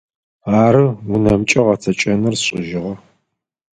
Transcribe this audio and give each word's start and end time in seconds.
Ары, 0.61 0.85
унэмкӏэ 1.11 1.61
гъэцэкӏэныр 1.67 2.35
сшӏыжьыгъэ. 2.39 2.93